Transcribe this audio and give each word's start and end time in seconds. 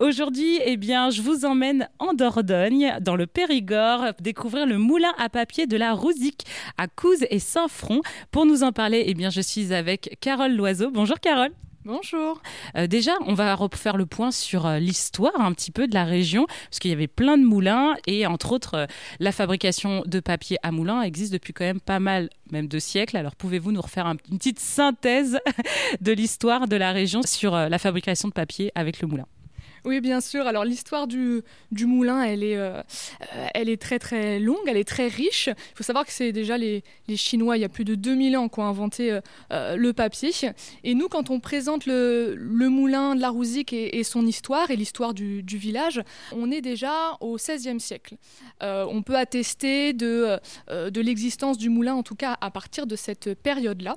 Aujourd'hui, 0.00 0.60
eh 0.64 0.76
bien, 0.76 1.10
je 1.10 1.22
vous 1.22 1.44
emmène 1.44 1.88
en 1.98 2.14
Dordogne, 2.14 2.96
dans 3.00 3.16
le 3.16 3.26
Périgord, 3.26 4.12
découvrir 4.20 4.64
le 4.64 4.78
moulin 4.78 5.12
à 5.18 5.28
papier 5.28 5.66
de 5.66 5.76
la 5.76 5.92
Rouzic 5.92 6.44
à 6.76 6.86
Couze 6.86 7.26
et 7.30 7.40
Saint-Front. 7.40 8.02
Pour 8.30 8.46
nous 8.46 8.62
en 8.62 8.70
parler, 8.70 9.02
eh 9.08 9.14
bien, 9.14 9.28
je 9.30 9.40
suis 9.40 9.74
avec 9.74 10.16
Carole 10.20 10.54
Loiseau. 10.54 10.92
Bonjour 10.92 11.18
Carole. 11.18 11.50
Bonjour. 11.84 12.40
Euh, 12.76 12.86
déjà, 12.86 13.10
on 13.26 13.34
va 13.34 13.56
refaire 13.56 13.96
le 13.96 14.06
point 14.06 14.30
sur 14.30 14.66
euh, 14.66 14.78
l'histoire 14.78 15.40
un 15.40 15.52
petit 15.52 15.72
peu 15.72 15.88
de 15.88 15.94
la 15.94 16.04
région, 16.04 16.46
parce 16.46 16.78
qu'il 16.78 16.92
y 16.92 16.94
avait 16.94 17.08
plein 17.08 17.36
de 17.36 17.44
moulins 17.44 17.96
et 18.06 18.24
entre 18.24 18.52
autres, 18.52 18.74
euh, 18.74 18.86
la 19.18 19.32
fabrication 19.32 20.04
de 20.06 20.20
papier 20.20 20.58
à 20.62 20.70
moulin 20.70 21.02
existe 21.02 21.32
depuis 21.32 21.52
quand 21.52 21.64
même 21.64 21.80
pas 21.80 21.98
mal, 21.98 22.30
même 22.52 22.68
de 22.68 22.78
siècles. 22.78 23.16
Alors 23.16 23.34
pouvez-vous 23.34 23.72
nous 23.72 23.80
refaire 23.80 24.06
une 24.06 24.38
petite 24.38 24.60
synthèse 24.60 25.40
de 26.00 26.12
l'histoire 26.12 26.68
de 26.68 26.76
la 26.76 26.92
région 26.92 27.22
sur 27.22 27.56
la 27.56 27.78
fabrication 27.78 28.28
de 28.28 28.34
papier 28.34 28.70
avec 28.76 29.00
le 29.00 29.08
moulin? 29.08 29.26
Oui, 29.88 30.02
bien 30.02 30.20
sûr. 30.20 30.46
Alors 30.46 30.66
l'histoire 30.66 31.06
du, 31.06 31.42
moulin, 31.72 32.22
elle 32.22 32.44
est, 32.44 32.58
euh, 32.58 32.82
elle 33.54 33.70
est 33.70 33.80
très 33.80 33.98
très 33.98 34.38
longue, 34.38 34.58
elle 34.66 34.76
est 34.76 34.86
très 34.86 35.08
riche. 35.08 35.46
Il 35.46 35.76
faut 35.76 35.82
savoir 35.82 36.04
que 36.04 36.12
c'est 36.12 36.30
déjà 36.30 36.58
les, 36.58 36.84
Chinois, 37.16 37.56
il 37.56 37.60
y 37.60 37.64
a 37.64 37.70
plus 37.70 37.86
de 37.86 37.94
2000 37.94 38.36
ans, 38.36 38.48
qui 38.50 38.60
ont 38.60 38.64
inventé 38.64 39.10
euh, 39.10 39.20
euh, 39.50 39.76
le 39.76 39.94
papier. 39.94 40.30
Et 40.84 40.94
nous, 40.94 41.08
quand 41.08 41.30
on 41.30 41.40
présente 41.40 41.86
le, 41.86 42.36
moulin 42.68 43.14
de 43.14 43.22
la 43.22 43.30
Rouzic 43.30 43.72
et, 43.72 44.04
son 44.04 44.26
histoire, 44.26 44.70
et 44.70 44.76
l'histoire 44.76 45.14
du, 45.14 45.42
du, 45.42 45.56
village, 45.56 46.02
on 46.32 46.50
est 46.50 46.60
déjà 46.60 47.16
au 47.20 47.36
XVIe 47.36 47.80
siècle. 47.80 48.16
on 48.60 49.02
peut 49.02 49.16
attester 49.16 49.94
de, 49.94 50.38
de 50.70 51.00
l'existence 51.00 51.56
du 51.56 51.70
moulin, 51.70 51.94
en 51.94 52.02
tout 52.02 52.14
cas 52.14 52.36
à 52.42 52.50
partir 52.50 52.86
de 52.86 52.94
cette 52.94 53.32
période-là. 53.34 53.96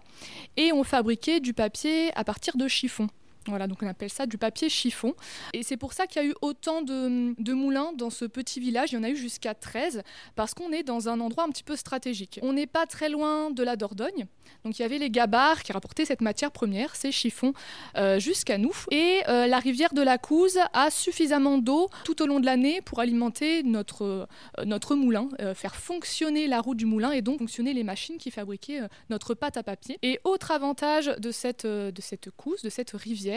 Et 0.55 0.71
on 0.71 0.85
fabriquait 0.85 1.41
du 1.41 1.53
papier 1.53 2.11
à 2.15 2.23
partir 2.23 2.55
de 2.55 2.69
chiffons. 2.69 3.09
Voilà, 3.47 3.65
donc 3.65 3.79
on 3.81 3.87
appelle 3.87 4.11
ça 4.11 4.27
du 4.27 4.37
papier 4.37 4.69
chiffon. 4.69 5.15
Et 5.53 5.63
c'est 5.63 5.77
pour 5.77 5.93
ça 5.93 6.05
qu'il 6.05 6.21
y 6.21 6.25
a 6.25 6.27
eu 6.27 6.35
autant 6.41 6.83
de, 6.83 7.53
moulins 7.53 7.91
dans 7.95 8.11
ce 8.11 8.25
petit 8.25 8.59
village. 8.59 8.91
Il 8.91 8.95
y 8.95 8.97
en 8.99 9.03
a 9.03 9.09
eu 9.09 9.15
jusqu'à 9.15 9.55
13, 9.55 10.03
parce 10.35 10.53
qu'on 10.53 10.71
est 10.71 10.83
dans 10.83 11.09
un 11.09 11.19
endroit 11.19 11.43
un 11.43 11.49
petit 11.49 11.63
peu 11.63 11.75
stratégique. 11.75 12.39
On 12.43 12.53
n'est 12.53 12.67
pas 12.67 12.85
très 12.85 13.09
loin 13.09 13.49
de 13.49 13.63
la 13.63 13.75
Dordogne. 13.75 14.27
Donc 14.63 14.77
il 14.77 14.83
y 14.83 14.85
avait 14.85 14.99
les 14.99 15.09
gabarres 15.09 15.63
qui 15.63 15.71
rapportaient 15.71 16.05
cette 16.05 16.21
matière 16.21 16.51
première, 16.51 16.95
ces 16.95 17.11
chiffons, 17.11 17.53
euh, 17.97 18.19
jusqu'à 18.19 18.57
nous. 18.57 18.75
Et 18.91 19.21
euh, 19.27 19.47
la 19.47 19.59
rivière 19.59 19.93
de 19.93 20.01
la 20.01 20.17
Couze 20.19 20.59
a 20.73 20.91
suffisamment 20.91 21.57
d'eau 21.57 21.89
tout 22.03 22.21
au 22.21 22.27
long 22.27 22.39
de 22.39 22.45
l'année 22.45 22.81
pour 22.81 22.99
alimenter 22.99 23.63
notre, 23.63 24.27
euh, 24.59 24.95
moulin, 24.95 25.29
faire 25.55 25.75
fonctionner 25.75 26.47
la 26.47 26.59
route 26.59 26.77
du 26.77 26.85
moulin 26.85 27.11
et 27.11 27.21
donc 27.21 27.39
fonctionner 27.39 27.73
les 27.73 27.83
machines 27.83 28.17
qui 28.17 28.29
fabriquaient 28.29 28.81
notre 29.09 29.33
pâte 29.33 29.57
à 29.57 29.63
papier. 29.63 29.97
Et 30.03 30.19
autre 30.25 30.51
avantage 30.51 31.07
de 31.17 31.31
cette, 31.31 31.65
de 31.65 32.01
cette 32.01 32.29
Couze, 32.31 32.61
de 32.61 32.69
cette 32.69 32.91
rivière, 32.91 33.30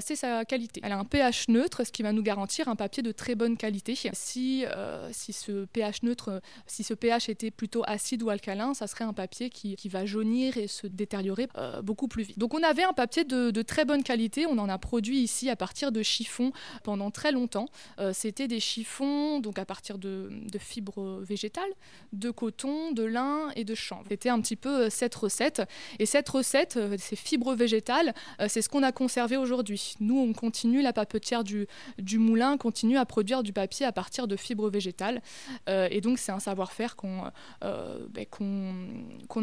c'est 0.00 0.16
sa 0.16 0.44
qualité. 0.44 0.80
Elle 0.84 0.92
a 0.92 0.98
un 0.98 1.04
pH 1.04 1.48
neutre, 1.48 1.84
ce 1.84 1.92
qui 1.92 2.02
va 2.02 2.12
nous 2.12 2.22
garantir 2.22 2.68
un 2.68 2.76
papier 2.76 3.02
de 3.02 3.12
très 3.12 3.34
bonne 3.34 3.56
qualité. 3.56 3.96
Si, 4.12 4.64
euh, 4.66 5.08
si 5.12 5.32
ce 5.32 5.64
pH 5.66 6.02
neutre, 6.02 6.40
si 6.66 6.82
ce 6.82 6.94
pH 6.94 7.28
était 7.28 7.50
plutôt 7.50 7.82
acide 7.86 8.22
ou 8.22 8.30
alcalin, 8.30 8.74
ça 8.74 8.86
serait 8.86 9.04
un 9.04 9.12
papier 9.12 9.50
qui, 9.50 9.76
qui 9.76 9.88
va 9.88 10.06
jaunir 10.06 10.56
et 10.56 10.66
se 10.66 10.86
détériorer 10.86 11.48
euh, 11.56 11.82
beaucoup 11.82 12.08
plus 12.08 12.24
vite. 12.24 12.38
Donc 12.38 12.54
on 12.54 12.62
avait 12.62 12.84
un 12.84 12.92
papier 12.92 13.24
de, 13.24 13.50
de, 13.50 13.62
très 13.62 13.84
bonne 13.84 14.02
qualité. 14.02 14.46
On 14.46 14.58
en 14.58 14.68
a 14.68 14.78
produit 14.78 15.18
ici 15.18 15.50
à 15.50 15.56
partir 15.56 15.92
de 15.92 16.02
chiffons 16.02 16.52
pendant 16.82 17.10
très 17.10 17.32
longtemps. 17.32 17.66
Euh, 17.98 18.12
c'était 18.12 18.48
des 18.48 18.60
chiffons 18.60 19.40
donc 19.40 19.58
à 19.58 19.64
partir 19.64 19.98
de, 19.98 20.28
de, 20.50 20.58
fibres 20.58 21.20
végétales, 21.20 21.70
de 22.12 22.30
coton, 22.30 22.92
de 22.92 23.04
lin 23.04 23.50
et 23.56 23.64
de 23.64 23.74
chanvre. 23.74 24.06
C'était 24.08 24.28
un 24.28 24.40
petit 24.40 24.56
peu 24.56 24.90
cette 24.90 25.14
recette. 25.14 25.62
Et 25.98 26.06
cette 26.06 26.28
recette, 26.28 26.78
ces 26.98 27.16
fibres 27.16 27.54
végétales, 27.54 28.14
c'est 28.48 28.62
ce 28.62 28.68
qu'on 28.68 28.82
a 28.82 28.92
conservé 28.92 29.31
aujourd'hui. 29.36 29.94
Nous, 30.00 30.18
on 30.18 30.32
continue, 30.32 30.82
la 30.82 30.92
papetière 30.92 31.44
du, 31.44 31.66
du 31.98 32.18
moulin 32.18 32.56
continue 32.56 32.96
à 32.96 33.04
produire 33.04 33.42
du 33.42 33.52
papier 33.52 33.86
à 33.86 33.92
partir 33.92 34.28
de 34.28 34.36
fibres 34.36 34.70
végétales. 34.70 35.22
Euh, 35.68 35.88
et 35.90 36.00
donc, 36.00 36.18
c'est 36.18 36.32
un 36.32 36.40
savoir-faire 36.40 36.96
qu'on 36.96 37.24
euh, 37.64 38.06
ben, 38.10 38.26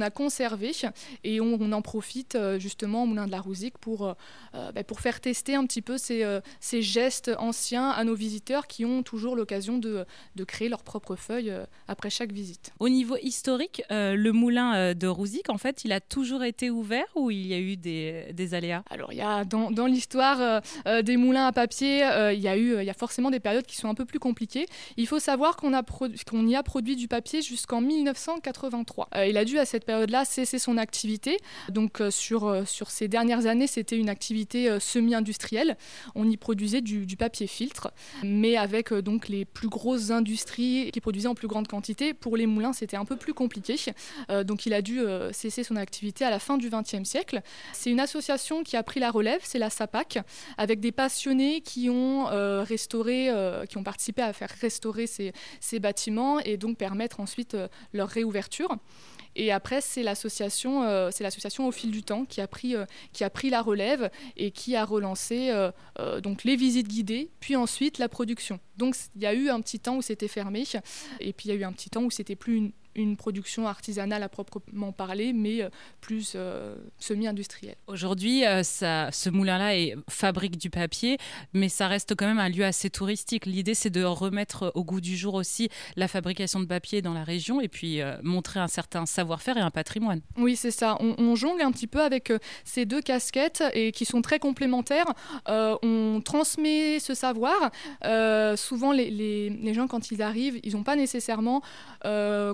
a 0.01 0.09
conservé 0.09 0.71
et 1.23 1.41
on, 1.41 1.71
en 1.71 1.81
profite 1.81 2.35
euh, 2.35 2.59
justement 2.59 3.03
au 3.03 3.05
Moulin 3.05 3.25
de 3.25 3.31
la 3.31 3.41
Rouzic 3.41 3.77
pour, 3.77 4.15
ben, 4.53 4.83
pour 4.83 4.99
faire 5.01 5.19
tester 5.21 5.55
un 5.55 5.65
petit 5.65 5.81
peu 5.81 5.97
ces, 5.97 6.39
ces, 6.59 6.81
gestes 6.81 7.31
anciens 7.37 7.89
à 7.89 8.03
nos 8.03 8.15
visiteurs 8.15 8.67
qui 8.67 8.85
ont 8.85 9.03
toujours 9.03 9.35
l'occasion 9.35 9.77
de, 9.77 10.05
de, 10.35 10.43
créer 10.43 10.69
leurs 10.69 10.83
propres 10.83 11.15
feuilles 11.15 11.53
après 11.87 12.09
chaque 12.09 12.31
visite. 12.31 12.71
Au 12.79 12.89
niveau 12.89 13.17
historique, 13.21 13.83
le 13.89 14.31
Moulin 14.31 14.93
de 14.93 15.07
Rouzic, 15.07 15.49
en 15.49 15.57
fait, 15.57 15.83
il 15.85 15.91
a 15.91 15.99
toujours 15.99 16.43
été 16.43 16.69
ouvert 16.69 17.05
ou 17.15 17.31
il 17.31 17.47
y 17.47 17.53
a 17.53 17.59
eu 17.59 17.77
des, 17.77 18.27
des 18.33 18.53
aléas? 18.53 18.83
Alors, 18.89 19.11
il 19.11 19.17
y 19.17 19.21
a 19.21 19.45
dans, 19.45 19.71
dans 19.71 19.78
l'histoire 19.85 20.41
euh, 20.41 20.59
euh, 20.87 21.01
des 21.01 21.17
moulins 21.17 21.47
à 21.47 21.51
papier, 21.51 22.03
euh, 22.03 22.33
il 22.33 22.39
y 22.39 22.47
a 22.47 22.57
eu, 22.57 22.79
il 22.79 22.83
y 22.83 22.89
a 22.89 22.93
forcément 22.93 23.31
des 23.31 23.39
périodes 23.39 23.65
qui 23.65 23.75
sont 23.75 23.89
un 23.89 23.93
peu 23.93 24.05
plus 24.05 24.19
compliquées. 24.19 24.65
Il 24.97 25.07
faut 25.07 25.19
savoir 25.19 25.55
qu'on 25.55 25.69
qu'on 26.29 26.47
y 26.47 26.55
a 26.55 26.63
produit 26.63 26.95
du 26.95 27.07
papier 27.07 27.41
jusqu'en 27.41 27.81
1983. 27.81 29.09
il 29.27 29.37
a 29.37 29.45
dû 29.45 29.59
à 29.59 29.65
cette 29.65 29.85
période-là 29.85 30.25
cesser 30.25 30.59
son 30.59 30.77
activité. 30.77 31.37
Donc 31.69 32.01
sur 32.09 32.63
sur 32.67 32.89
ces 32.89 33.07
dernières 33.07 33.45
années, 33.45 33.67
c'était 33.67 33.97
une 33.97 34.09
activité 34.09 34.79
semi-industrielle. 34.79 35.77
On 36.15 36.29
y 36.29 36.37
produisait 36.37 36.81
du, 36.81 37.05
du, 37.05 37.17
papier 37.17 37.47
filtre, 37.47 37.91
mais 38.23 38.57
avec 38.57 38.93
donc 38.93 39.27
les 39.27 39.45
plus 39.45 39.69
grosses 39.69 40.09
industries 40.11 40.89
qui 40.91 41.01
produisaient 41.01 41.27
en 41.27 41.35
plus 41.35 41.47
grande 41.47 41.67
quantité. 41.67 42.13
Pour 42.13 42.35
les 42.35 42.47
moulins, 42.47 42.73
c'était 42.73 42.97
un 42.97 43.05
peu 43.05 43.15
plus 43.15 43.33
compliqué. 43.33 43.75
donc 44.43 44.65
il 44.65 44.73
a 44.73 44.81
dû 44.81 45.01
cesser 45.31 45.63
son 45.63 45.75
activité 45.75 46.25
à 46.25 46.29
la 46.29 46.39
fin 46.39 46.57
du 46.57 46.69
XXe 46.69 47.03
siècle. 47.03 47.41
C'est 47.73 47.91
une 47.91 47.99
association 47.99 48.63
qui 48.63 48.75
a 48.75 48.83
pris 48.83 48.99
la 48.99 49.11
relève, 49.11 49.41
c'est 49.43 49.59
la 49.59 49.68
SAPAC, 49.69 50.19
avec 50.57 50.79
des 50.79 50.91
passionnés 50.91 51.61
qui 51.61 51.89
ont 51.89 52.29
euh, 52.29 52.63
restauré, 52.63 53.29
euh, 53.29 53.65
qui 53.65 53.77
ont 53.77 53.83
participé 53.83 54.21
à 54.21 54.33
faire 54.33 54.49
restaurer 54.61 55.07
ces, 55.07 55.33
bâtiments 55.79 56.39
et 56.39 56.57
donc 56.57 56.77
permettre 56.77 57.19
ensuite 57.19 57.53
euh, 57.55 57.67
leur 57.93 58.09
réouverture. 58.09 58.75
Et 59.35 59.51
après, 59.51 59.79
c'est 59.79 60.01
l'association, 60.01 60.81
c'est 61.11 61.23
l'association 61.23 61.67
au 61.67 61.71
fil 61.71 61.91
du 61.91 62.01
temps 62.01 62.25
qui 62.25 62.41
a 62.41 62.47
pris, 62.47 62.75
qui 63.13 63.23
a 63.23 63.29
pris 63.29 63.51
la 63.51 63.61
relève 63.61 64.09
et 64.35 64.49
qui 64.49 64.75
a 64.75 64.83
relancé 64.83 65.53
donc 66.23 66.43
les 66.43 66.55
visites 66.55 66.87
guidées, 66.87 67.29
puis 67.39 67.55
ensuite 67.55 67.99
la 67.99 68.09
production. 68.09 68.59
Donc 68.75 68.95
il 69.15 69.21
y 69.21 69.27
a 69.27 69.33
eu 69.33 69.49
un 69.49 69.61
petit 69.61 69.79
temps 69.79 69.97
où 69.97 70.01
c'était 70.01 70.27
fermé, 70.27 70.63
et 71.19 71.31
puis 71.31 71.47
il 71.47 71.49
y 71.49 71.51
a 71.51 71.55
eu 71.55 71.63
un 71.63 71.71
petit 71.71 71.91
temps 71.91 72.03
où 72.03 72.11
c'était 72.11 72.35
plus 72.35 72.57
une, 72.57 72.71
une 72.99 73.17
production 73.17 73.67
artisanale 73.67 74.23
à 74.23 74.29
proprement 74.29 74.91
parler, 74.91 75.33
mais 75.33 75.61
euh, 75.61 75.69
plus 76.01 76.33
euh, 76.35 76.75
semi-industrielle. 76.99 77.75
Aujourd'hui, 77.87 78.45
euh, 78.45 78.63
ce 78.63 79.29
moulin-là 79.29 79.95
fabrique 80.09 80.57
du 80.57 80.69
papier, 80.69 81.17
mais 81.53 81.69
ça 81.69 81.87
reste 81.87 82.15
quand 82.15 82.27
même 82.27 82.39
un 82.39 82.49
lieu 82.49 82.65
assez 82.65 82.89
touristique. 82.89 83.45
L'idée, 83.45 83.73
c'est 83.73 83.89
de 83.89 84.03
remettre 84.03 84.71
au 84.75 84.83
goût 84.83 85.01
du 85.01 85.15
jour 85.15 85.33
aussi 85.33 85.69
la 85.95 86.07
fabrication 86.07 86.59
de 86.59 86.65
papier 86.65 87.01
dans 87.01 87.13
la 87.13 87.23
région 87.23 87.61
et 87.61 87.67
puis 87.67 88.01
montrer 88.23 88.59
un 88.59 88.67
certain 88.67 89.05
savoir-faire 89.05 89.57
et 89.57 89.61
un 89.61 89.71
patrimoine. 89.71 90.21
Oui, 90.37 90.55
c'est 90.55 90.71
ça. 90.71 90.97
On, 90.99 91.35
jongle 91.35 91.61
un 91.61 91.71
petit 91.71 91.87
peu 91.87 92.01
avec 92.01 92.33
ces 92.65 92.85
deux 92.85 93.01
casquettes 93.01 93.63
et 93.73 93.91
qui 93.91 94.05
sont 94.05 94.21
très 94.21 94.39
complémentaires. 94.39 95.13
on 95.47 96.21
transmet 96.23 96.99
ce 96.99 97.13
savoir. 97.13 97.71
souvent, 98.57 98.91
les, 98.91 99.09
les, 99.09 99.49
les, 99.49 99.73
gens, 99.73 99.87
quand 99.87 100.11
ils 100.11 100.21
arrivent, 100.21 100.59
ils 100.63 100.73
n'ont 100.73 100.83
pas 100.83 100.95
nécessairement 100.95 101.61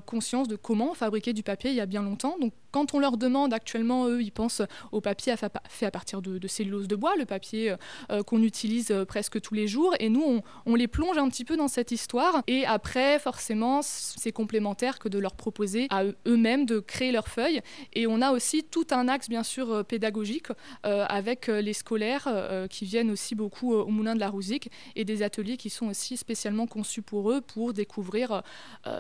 conscience 0.06 0.35
de 0.44 0.56
comment 0.56 0.94
fabriquer 0.94 1.34
du 1.34 1.44
papier 1.44 1.72
il 1.72 1.76
y 1.76 1.82
a 1.82 1.86
bien 1.86 2.04
longtemps. 2.04 2.36
Quand 2.76 2.94
on 2.94 3.00
leur 3.00 3.16
demande 3.16 3.54
actuellement, 3.54 4.10
eux, 4.10 4.22
ils 4.22 4.34
pensent 4.34 4.62
au 4.92 5.00
papier 5.00 5.34
fait 5.70 5.86
à 5.86 5.92
partir 5.92 6.22
de, 6.22 6.46
cellulose 6.46 6.90
de 6.90 6.98
bois, 6.98 7.16
le 7.16 7.26
papier 7.26 7.72
euh, 7.72 7.78
euh, 8.12 8.22
qu'on 8.22 8.44
utilise 8.44 8.92
euh, 8.92 9.06
presque 9.06 9.40
tous 9.40 9.54
les 9.54 9.66
jours. 9.66 9.96
Et 10.02 10.10
nous, 10.10 10.42
on, 10.66 10.76
les 10.76 10.90
plonge 10.90 11.18
un 11.18 11.30
petit 11.30 11.46
peu 11.46 11.56
dans 11.56 11.70
cette 11.70 11.92
histoire. 11.92 12.44
Et 12.48 12.66
après, 12.66 13.18
forcément, 13.18 13.80
c'est 13.82 14.34
complémentaire 14.34 15.00
que 15.00 15.08
de 15.08 15.20
leur 15.20 15.36
proposer 15.36 15.88
à 15.90 16.04
eux-mêmes 16.28 16.66
de 16.66 16.80
créer 16.80 17.14
leurs 17.14 17.30
feuilles. 17.30 17.62
Et 17.94 18.08
on 18.08 18.22
a 18.22 18.34
aussi 18.34 18.66
tout 18.66 18.88
un 18.92 19.08
axe, 19.08 19.30
bien 19.30 19.44
sûr, 19.44 19.86
pédagogique 19.86 20.48
avec 20.84 21.48
les 21.48 21.74
scolaires 21.74 22.28
qui 22.70 22.84
viennent 22.84 23.12
aussi 23.12 23.36
beaucoup 23.36 23.74
au 23.74 23.88
Moulin 23.88 24.16
de 24.16 24.20
la 24.20 24.30
Rouzic 24.30 24.70
et 24.98 25.06
des 25.06 25.24
ateliers 25.24 25.56
qui 25.56 25.70
sont 25.70 25.88
aussi 25.88 26.18
spécialement 26.18 26.68
conçus 26.68 27.02
pour 27.02 27.32
eux 27.32 27.40
pour 27.40 27.72
découvrir, 27.72 28.42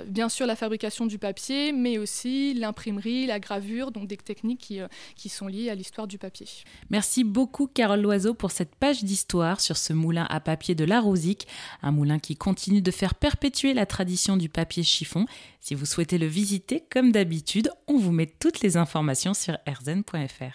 bien 0.07 0.29
sûr, 0.29 0.45
la 0.45 0.55
fabrication 0.55 1.05
du 1.05 1.19
papier, 1.19 1.73
mais 1.73 1.97
aussi 1.97 2.53
l'imprimerie, 2.53 3.25
la 3.25 3.39
gravure 3.39 3.64
donc 3.91 4.07
des 4.07 4.17
techniques 4.17 4.61
qui, 4.61 4.79
euh, 4.79 4.87
qui 5.15 5.29
sont 5.29 5.47
liées 5.47 5.69
à 5.69 5.75
l'histoire 5.75 6.07
du 6.07 6.17
papier. 6.17 6.47
Merci 6.89 7.23
beaucoup 7.23 7.67
Carole 7.67 8.01
Loiseau 8.01 8.33
pour 8.33 8.51
cette 8.51 8.75
page 8.75 9.03
d'histoire 9.03 9.59
sur 9.59 9.77
ce 9.77 9.93
moulin 9.93 10.25
à 10.29 10.39
papier 10.39 10.75
de 10.75 10.85
la 10.85 10.99
Rouzic, 10.99 11.47
un 11.81 11.91
moulin 11.91 12.19
qui 12.19 12.35
continue 12.35 12.81
de 12.81 12.91
faire 12.91 13.15
perpétuer 13.15 13.73
la 13.73 13.85
tradition 13.85 14.37
du 14.37 14.49
papier 14.49 14.83
chiffon. 14.83 15.25
Si 15.59 15.75
vous 15.75 15.85
souhaitez 15.85 16.17
le 16.17 16.27
visiter, 16.27 16.83
comme 16.91 17.11
d'habitude, 17.11 17.69
on 17.87 17.97
vous 17.97 18.11
met 18.11 18.27
toutes 18.27 18.61
les 18.61 18.77
informations 18.77 19.33
sur 19.33 19.57
erzen.fr. 19.65 20.53